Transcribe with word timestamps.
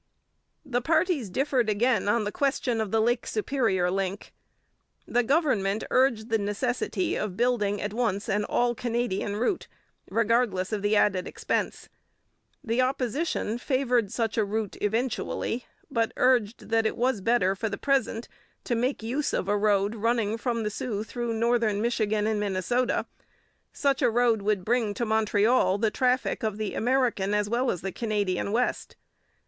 The 0.65 0.81
parties 0.81 1.29
differed, 1.29 1.69
again, 1.69 2.09
on 2.09 2.23
the 2.23 2.31
question 2.31 2.81
of 2.81 2.89
the 2.89 2.99
Lake 2.99 3.27
Superior 3.27 3.91
link. 3.91 4.33
The 5.07 5.21
government 5.21 5.83
urged 5.91 6.29
the 6.29 6.39
necessity 6.39 7.15
of 7.15 7.37
building 7.37 7.79
at 7.79 7.93
once 7.93 8.27
an 8.27 8.43
all 8.45 8.73
Canadian 8.73 9.35
route, 9.35 9.67
regardless 10.09 10.71
of 10.73 10.81
the 10.81 10.95
added 10.95 11.27
expense. 11.27 11.87
The 12.63 12.81
Opposition 12.81 13.59
favoured 13.59 14.11
such 14.11 14.39
a 14.39 14.43
route 14.43 14.75
eventually, 14.81 15.65
but 15.91 16.13
urged 16.17 16.69
that 16.69 16.87
it 16.87 16.97
was 16.97 17.21
better 17.21 17.55
for 17.55 17.69
the 17.69 17.77
present 17.77 18.27
to 18.63 18.73
make 18.73 19.03
use 19.03 19.33
of 19.33 19.47
a 19.47 19.55
road 19.55 19.93
running 19.93 20.35
from 20.35 20.63
the 20.63 20.71
Sault 20.71 21.05
through 21.05 21.35
Northern 21.35 21.79
Michigan 21.79 22.25
and 22.25 22.39
Minnesota. 22.39 23.05
Such 23.71 24.01
a 24.01 24.09
road 24.09 24.41
would 24.41 24.65
bring 24.65 24.95
to 24.95 25.05
Montreal 25.05 25.77
the 25.77 25.91
traffic 25.91 26.41
of 26.41 26.57
the 26.57 26.73
American 26.73 27.35
as 27.35 27.47
well 27.47 27.69
as 27.69 27.81
the 27.81 27.91
Canadian 27.91 28.51
West. 28.51 28.95